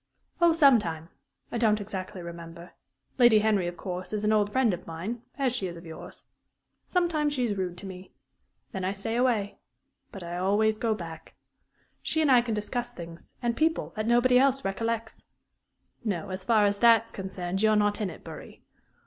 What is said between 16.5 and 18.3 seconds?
as that's concerned, you're not in it,